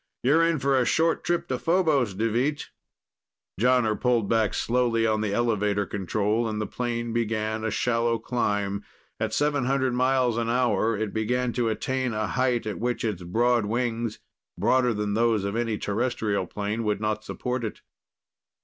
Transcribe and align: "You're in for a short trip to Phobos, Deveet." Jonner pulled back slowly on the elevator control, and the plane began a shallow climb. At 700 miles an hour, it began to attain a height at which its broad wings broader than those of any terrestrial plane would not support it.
"You're 0.23 0.43
in 0.43 0.57
for 0.57 0.79
a 0.79 0.83
short 0.83 1.23
trip 1.23 1.47
to 1.49 1.59
Phobos, 1.59 2.15
Deveet." 2.15 2.71
Jonner 3.59 3.93
pulled 4.01 4.27
back 4.27 4.55
slowly 4.55 5.05
on 5.05 5.21
the 5.21 5.31
elevator 5.31 5.85
control, 5.85 6.47
and 6.49 6.59
the 6.59 6.65
plane 6.65 7.13
began 7.13 7.63
a 7.63 7.69
shallow 7.69 8.17
climb. 8.17 8.83
At 9.19 9.31
700 9.31 9.93
miles 9.93 10.37
an 10.37 10.49
hour, 10.49 10.97
it 10.97 11.13
began 11.13 11.53
to 11.53 11.69
attain 11.69 12.13
a 12.15 12.25
height 12.25 12.65
at 12.65 12.79
which 12.79 13.05
its 13.05 13.21
broad 13.21 13.65
wings 13.67 14.17
broader 14.57 14.91
than 14.91 15.13
those 15.13 15.43
of 15.43 15.55
any 15.55 15.77
terrestrial 15.77 16.47
plane 16.47 16.83
would 16.83 16.99
not 16.99 17.23
support 17.23 17.63
it. 17.63 17.81